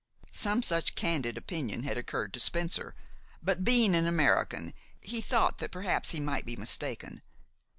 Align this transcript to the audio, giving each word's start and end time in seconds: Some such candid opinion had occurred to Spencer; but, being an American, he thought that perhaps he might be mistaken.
Some 0.31 0.63
such 0.63 0.95
candid 0.95 1.37
opinion 1.37 1.83
had 1.83 1.95
occurred 1.95 2.33
to 2.33 2.39
Spencer; 2.39 2.95
but, 3.43 3.63
being 3.63 3.93
an 3.93 4.07
American, 4.07 4.73
he 4.99 5.21
thought 5.21 5.59
that 5.59 5.69
perhaps 5.71 6.09
he 6.09 6.19
might 6.19 6.43
be 6.47 6.55
mistaken. 6.55 7.21